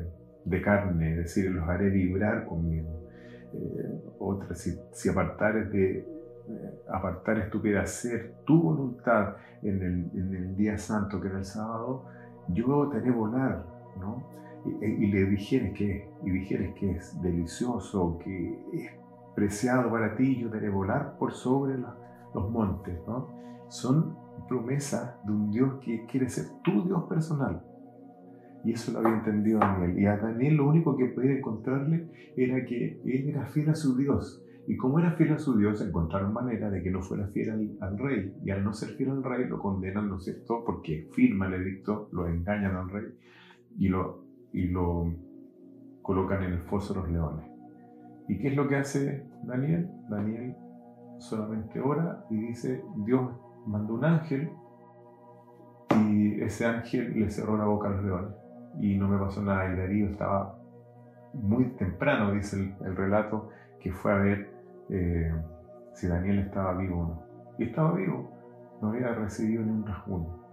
[0.45, 3.09] de carne, es decir, los haré vibrar conmigo.
[3.53, 6.07] Eh, otra, si, si apartares de,
[6.89, 12.05] apartares tu hacer tu voluntad en el, día santo que era el sábado,
[12.49, 13.65] yo te haré volar,
[13.99, 14.23] ¿no?
[14.65, 18.91] Y, y le dijeres que, y dijeres que es delicioso, que es
[19.36, 23.29] preciado para ti, yo volar por sobre los montes, ¿no?
[23.67, 24.15] Son
[24.47, 27.62] promesas de un Dios que quiere ser tu Dios personal.
[28.63, 29.99] Y eso lo había entendido Daniel.
[29.99, 33.95] Y a Daniel lo único que podía encontrarle era que él era fiel a su
[33.95, 34.43] Dios.
[34.67, 37.97] Y como era fiel a su Dios, encontraron manera de que no fuera fiel al,
[37.97, 38.34] rey.
[38.43, 40.63] Y al no ser fiel al rey, lo condenan, ¿no es cierto?
[40.65, 43.06] Porque firma el edicto, lo engañan al rey
[43.78, 44.23] y lo,
[44.54, 45.13] y lo
[46.01, 47.45] colocan en el foso de los leones.
[48.28, 49.89] ¿Y qué es lo que hace Daniel?
[50.10, 50.56] Daniel
[51.19, 53.32] solamente ora y dice, Dios
[53.65, 54.49] mandó un ángel
[56.01, 58.36] y ese ángel le cerró la boca a los leones
[58.80, 59.71] y no me pasó nada.
[59.71, 60.58] Y Darío estaba
[61.34, 63.49] muy temprano, dice el, relato,
[63.80, 64.54] que fue a ver
[64.89, 65.33] eh,
[65.93, 67.23] si Daniel estaba vivo o no.
[67.57, 68.31] Y estaba vivo,
[68.81, 70.45] no había recibido ni un rasguño.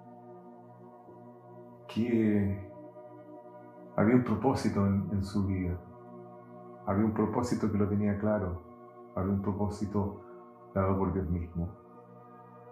[3.97, 5.79] Había un propósito en su vida
[6.87, 8.61] había un propósito que lo tenía claro.
[9.15, 10.21] Había un propósito
[10.75, 11.69] dado por Dios mismo.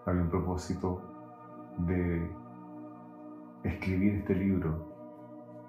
[0.07, 1.01] Había un propósito
[1.79, 2.31] de
[3.63, 4.89] escribir este libro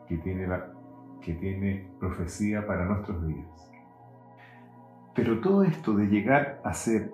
[0.08, 3.71] que tiene profecía para nuestros días.
[5.16, 7.14] Pero todo esto de llegar a ser,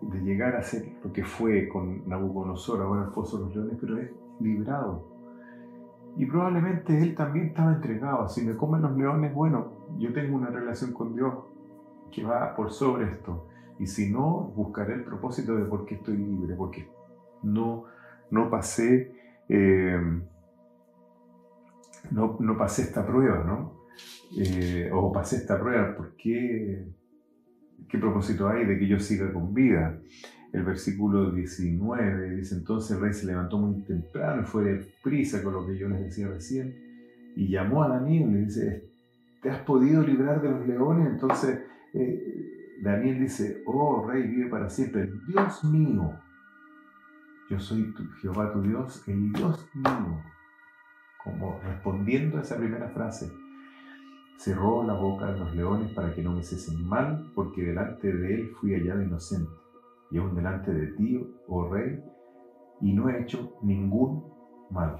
[0.00, 3.78] de llegar a ser lo que fue con Nabucodonosor, ahora el foso de los leones,
[3.80, 4.10] pero es
[4.40, 5.12] librado
[6.16, 8.28] y probablemente él también estaba entregado.
[8.28, 11.32] Si me comen los leones, bueno, yo tengo una relación con Dios
[12.10, 13.46] que va por sobre esto.
[13.78, 16.88] Y si no, buscaré el propósito de por qué estoy libre, porque
[17.42, 17.84] no,
[18.30, 19.14] no pasé
[19.48, 20.00] eh,
[22.10, 23.81] no, no, pasé esta prueba, ¿no?
[24.36, 26.86] Eh, o pasé esta prueba, ¿por qué?
[27.88, 29.98] ¿Qué propósito hay de que yo siga con vida?
[30.52, 35.42] El versículo 19 dice, entonces el rey se levantó muy temprano y fue de prisa
[35.42, 36.74] con lo que yo les decía recién,
[37.36, 38.84] y llamó a Daniel y le dice,
[39.42, 41.08] ¿te has podido librar de los leones?
[41.08, 41.60] Entonces
[41.94, 46.18] eh, Daniel dice, oh rey, vive para siempre, Dios mío,
[47.52, 50.22] yo soy Jehová tu Dios, el Dios mío.
[51.22, 53.30] Como respondiendo a esa primera frase,
[54.36, 58.34] cerró la boca de los leones para que no me hiciesen mal, porque delante de
[58.34, 59.50] él fui hallado inocente,
[60.10, 62.02] y aún delante de ti, oh rey,
[62.80, 64.24] y no he hecho ningún
[64.70, 64.98] mal.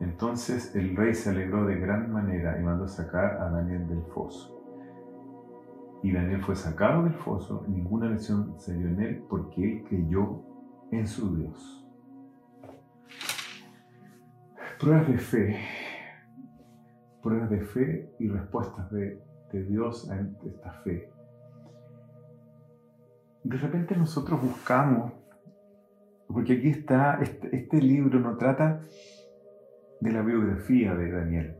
[0.00, 4.54] Entonces el rey se alegró de gran manera y mandó sacar a Daniel del foso.
[6.02, 10.42] Y Daniel fue sacado del foso, ninguna lesión se dio en él, porque él creyó
[10.92, 11.84] en su Dios.
[14.78, 15.56] Pruebas de fe,
[17.22, 21.10] pruebas de fe y respuestas de, Dios a esta fe.
[23.44, 25.12] De repente nosotros buscamos,
[26.26, 28.82] porque aquí está, este, este libro no trata
[30.00, 31.56] de la biografía de Daniel,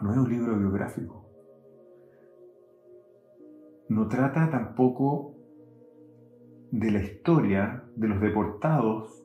[0.00, 1.28] no es un libro biográfico,
[3.88, 5.34] no trata tampoco
[6.70, 9.24] de la historia de los deportados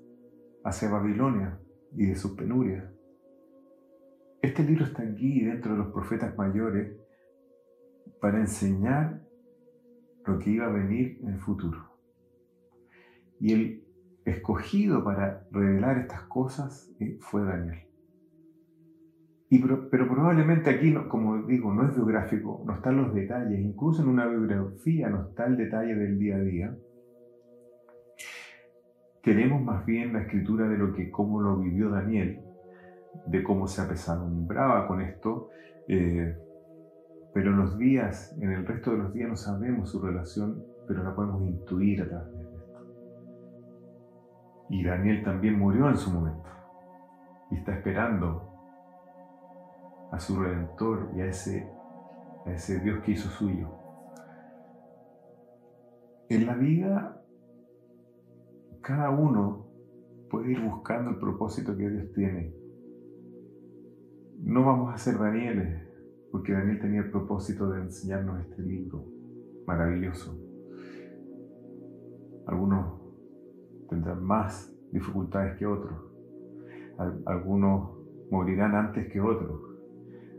[0.63, 1.59] hacia Babilonia
[1.95, 2.92] y de sus penurias.
[4.43, 6.97] Este libro está aquí dentro de los profetas mayores
[8.19, 9.21] para enseñar
[10.25, 11.79] lo que iba a venir en el futuro.
[13.39, 13.83] Y el
[14.25, 17.87] escogido para revelar estas cosas eh, fue Daniel.
[19.49, 24.09] Y, pero, probablemente aquí, como digo, no es biográfico, no están los detalles, incluso en
[24.09, 26.77] una biografía no está el detalle del día a día,
[29.23, 32.41] tenemos más bien la escritura de lo que cómo lo vivió Daniel,
[33.25, 35.49] de cómo se apesadumbraba con esto,
[35.87, 36.37] eh,
[37.33, 41.15] pero los días, en el resto de los días no sabemos su relación, pero la
[41.15, 42.63] podemos intuir a través de esto.
[44.69, 46.49] Y Daniel también murió en su momento
[47.51, 48.49] y está esperando
[50.11, 51.67] a su redentor y a ese,
[52.45, 53.69] a ese Dios que hizo suyo.
[56.29, 57.23] En la vida
[58.83, 59.65] cada uno
[60.29, 62.53] puede ir buscando el propósito que Dios tiene.
[64.45, 65.87] No vamos a ser Danieles,
[66.29, 69.05] porque Daniel tenía el propósito de enseñarnos este libro
[69.65, 70.37] maravilloso.
[72.45, 73.01] Algunos
[73.89, 75.97] tendrán más dificultades que otros.
[77.25, 77.97] Algunos
[78.29, 79.61] morirán antes que otros.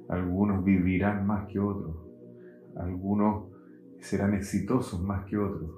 [0.08, 1.96] Algunos vivirán más que otros.
[2.76, 3.48] Algunos
[4.00, 5.70] serán exitosos más que otros.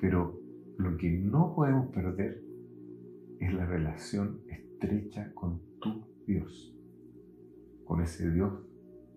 [0.00, 0.40] Pero
[0.78, 2.42] lo que no podemos perder
[3.40, 6.75] es la relación estrecha con tu Dios,
[7.86, 8.52] con ese Dios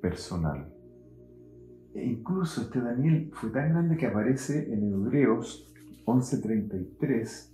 [0.02, 0.72] personal.
[1.94, 5.74] E incluso este Daniel fue tan grande que aparece en Hebreos
[6.06, 7.54] 11:33,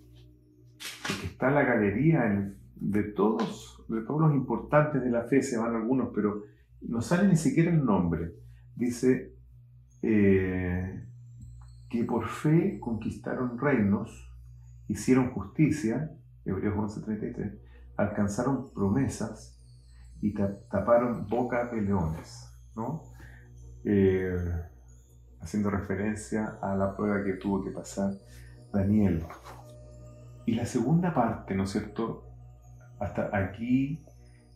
[1.07, 5.75] porque está la galería de todos, de todos los importantes de la fe, se van
[5.75, 6.43] algunos, pero
[6.81, 8.33] no sale ni siquiera el nombre.
[8.75, 9.33] Dice,
[10.01, 11.05] eh,
[11.89, 14.31] que por fe conquistaron reinos,
[14.87, 16.11] hicieron justicia,
[16.43, 17.57] Hebreos 11:33,
[17.95, 19.54] alcanzaron promesas
[20.25, 23.03] y taparon boca de leones, ¿no?
[23.83, 24.35] Eh,
[25.39, 28.11] haciendo referencia a la prueba que tuvo que pasar
[28.73, 29.23] Daniel.
[30.47, 32.23] Y la segunda parte, ¿no es cierto?
[32.99, 34.03] Hasta aquí,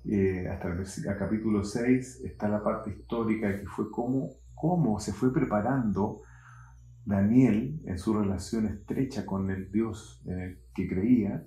[0.06, 5.32] eh, hasta el, capítulo 6, está la parte histórica que fue cómo, cómo se fue
[5.32, 6.24] preparando
[7.06, 11.46] Daniel, en su relación estrecha con el Dios en el que creía,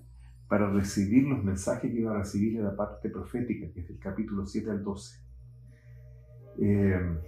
[0.52, 3.98] para recibir los mensajes que iba a recibir de la parte profética, que es del
[3.98, 5.24] capítulo 7 al 12.
[6.58, 7.18] Eh,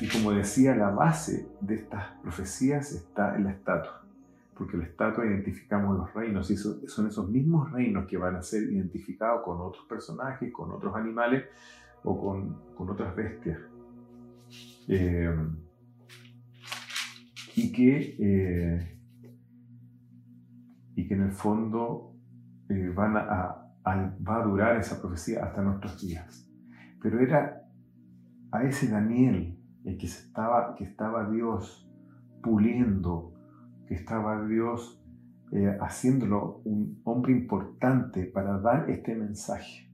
[0.00, 4.04] y como decía, la base de estas profecías está en la estatua,
[4.58, 8.64] porque la estatua identificamos los reinos y son esos mismos reinos que van a ser
[8.64, 11.44] identificados con otros personajes, con otros animales
[12.02, 13.60] o con, con otras bestias.
[14.88, 15.32] Eh,
[17.54, 18.99] y, que, eh,
[21.10, 22.14] que en el fondo
[22.68, 26.48] eh, va a durar esa profecía hasta nuestros días.
[27.02, 27.64] Pero era
[28.52, 31.90] a ese Daniel el que, estaba, que estaba Dios
[32.44, 33.34] puliendo,
[33.88, 35.02] que estaba Dios
[35.80, 39.90] haciéndolo un hombre importante para dar este mensaje.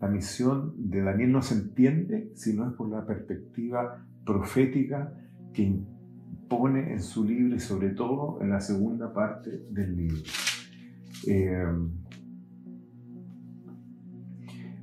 [0.00, 5.14] La misión de Daniel no se entiende si no es por la perspectiva profética
[5.52, 5.84] que
[6.58, 10.22] pone en su libro y sobre todo en la segunda parte del libro.
[11.26, 11.64] Eh,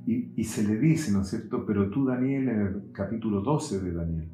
[0.06, 1.64] y, se le dice, ¿no es cierto?
[1.64, 4.28] Pero tú, Daniel, en el capítulo 12 de Daniel,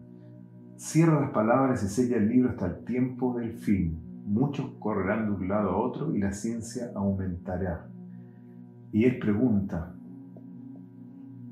[0.76, 4.00] cierra las palabras y sella el libro hasta el tiempo del fin.
[4.24, 7.90] Muchos correrán de un lado a otro y la ciencia aumentará.
[8.92, 9.94] Y él pregunta,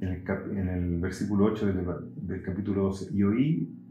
[0.01, 3.84] en el, versículo 8 del, del capítulo 12, y oí,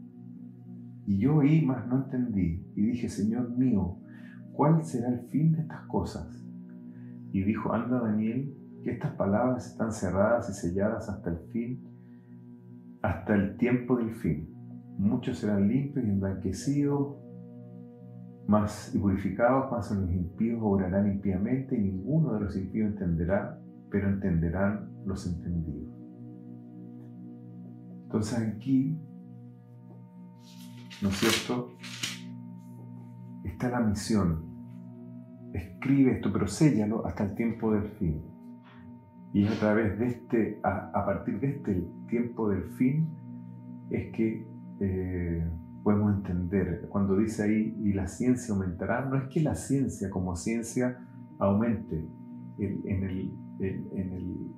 [1.06, 3.98] y yo oí, mas no entendí, y dije, Señor mío,
[4.52, 6.42] ¿cuál será el fin de estas cosas?
[7.32, 11.82] Y dijo, anda Daniel, que estas palabras están cerradas y selladas hasta el fin,
[13.02, 14.50] hasta el tiempo del fin.
[14.98, 17.16] Muchos serán limpios y emblanquecidos,
[18.46, 23.58] más y purificados, más los impíos obrarán impíamente y ninguno de los impíos entenderá,
[23.90, 25.94] pero entenderán los entendidos.
[28.04, 28.98] Entonces aquí,
[31.02, 31.76] ¿no es cierto?
[33.44, 34.44] Está la misión.
[35.52, 38.22] Escribe esto, pero séllalo hasta el tiempo del fin.
[39.32, 43.08] Y a través de este, a, partir de este tiempo del fin,
[43.90, 44.46] es que
[44.80, 45.50] eh,
[45.82, 46.86] podemos entender.
[46.88, 50.98] Cuando dice ahí, y la ciencia aumentará, no es que la ciencia como ciencia
[51.38, 52.08] aumente.
[52.58, 54.54] En, el, en, el,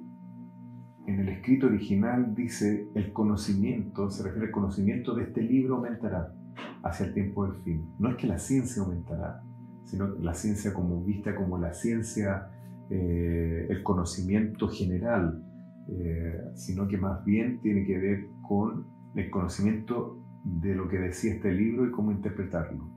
[1.07, 6.35] en el escrito original dice, el conocimiento, se refiere al conocimiento de este libro aumentará
[6.83, 7.95] hacia el tiempo del fin.
[7.99, 9.43] No es que la ciencia aumentará,
[9.85, 12.49] sino la ciencia como vista como la ciencia
[12.91, 15.43] eh, el conocimiento general,
[15.89, 21.35] eh, sino que más bien tiene que ver con el conocimiento de lo que decía
[21.35, 22.91] este libro y cómo interpretarlo.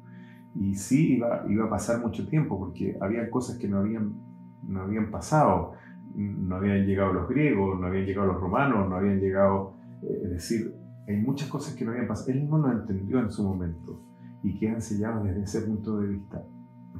[0.55, 4.15] Y sí iba, iba a pasar mucho tiempo, porque había cosas que no habían,
[4.63, 5.73] no habían pasado,
[6.15, 10.29] no habían llegado los griegos, no habían llegado los romanos, no habían llegado, eh, es
[10.31, 10.73] decir,
[11.07, 12.31] hay muchas cosas que no habían pasado.
[12.31, 14.01] Él no lo entendió en su momento
[14.43, 16.43] y quedan sellados desde ese punto de vista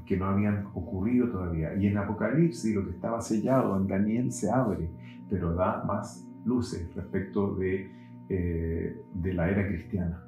[0.10, 1.76] que no habían ocurrido todavía.
[1.76, 4.90] Y en Apocalipsis lo que estaba sellado en Daniel se abre,
[5.30, 7.92] pero da más luces respecto de,
[8.28, 10.28] eh, de la era cristiana,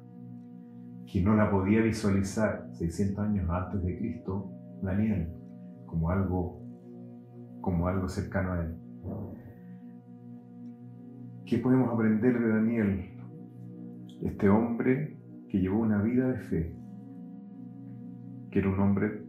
[1.10, 4.52] que no la podía visualizar 600 años antes de Cristo,
[4.82, 5.28] Daniel,
[5.86, 6.61] como algo,
[7.62, 8.76] como algo cercano a él.
[11.46, 13.18] ¿Qué podemos aprender de Daniel?
[14.20, 16.76] Este hombre que llevó una vida de fe,
[18.50, 19.26] que era un hombre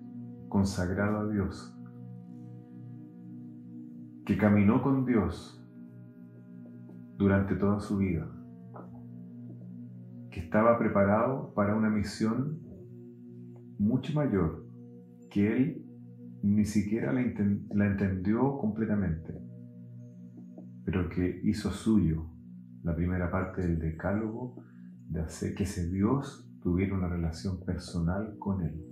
[0.49, 1.79] consagrado a Dios,
[4.25, 5.63] que caminó con Dios
[7.17, 8.27] durante toda su vida,
[10.31, 12.59] que estaba preparado para una misión
[13.77, 14.65] mucho mayor,
[15.29, 15.82] que él
[16.43, 17.21] ni siquiera la,
[17.85, 19.33] entendió completamente,
[20.83, 22.29] pero que hizo suyo
[22.83, 24.61] la primera parte del decálogo
[25.07, 28.85] de hacer que ese Dios tuviera una relación personal con él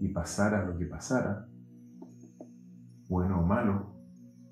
[0.00, 1.46] y pasara lo que pasara,
[3.08, 3.94] bueno o malo,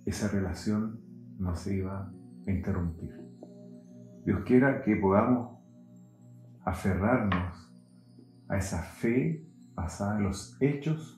[0.07, 1.01] esa relación
[1.39, 2.12] no se iba
[2.47, 3.16] a interrumpir.
[4.24, 5.59] Dios quiera que podamos
[6.64, 7.68] aferrarnos
[8.49, 11.18] a esa fe basada en los hechos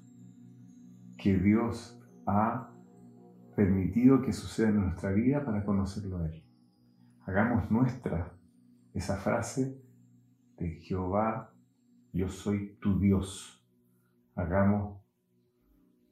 [1.21, 2.73] que Dios ha
[3.55, 6.43] permitido que suceda en nuestra vida para conocerlo a Él.
[7.27, 8.33] Hagamos nuestra
[8.95, 9.81] esa frase
[10.57, 11.53] de Jehová,
[12.13, 13.61] yo soy tu Dios
[14.35, 15.01] hagamos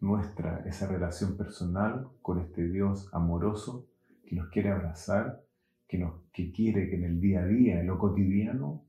[0.00, 3.88] nuestra esa relación personal con este Dios amoroso
[4.26, 5.42] que nos quiere abrazar,
[5.88, 8.86] que, nos, que quiere que en el día a día, en lo cotidiano,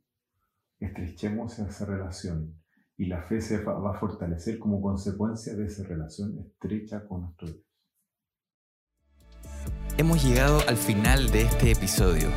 [0.79, 2.58] estrechemos esa relación.
[2.99, 7.47] Y la fe se va a fortalecer como consecuencia de esa relación estrecha con nuestro.
[9.97, 12.27] Hemos llegado al final de este episodio.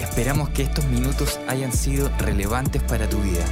[0.00, 3.44] Esperamos que estos minutos hayan sido relevantes para tu vida.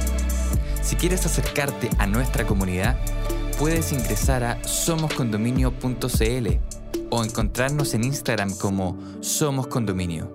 [0.81, 2.97] Si quieres acercarte a nuestra comunidad,
[3.59, 6.47] puedes ingresar a somoscondominio.cl
[7.09, 10.33] o encontrarnos en Instagram como Somos Condominio.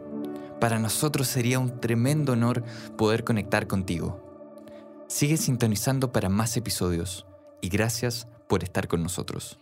[0.60, 2.62] Para nosotros sería un tremendo honor
[2.98, 4.31] poder conectar contigo.
[5.12, 7.26] Sigue sintonizando para más episodios
[7.60, 9.58] y gracias por estar con nosotros.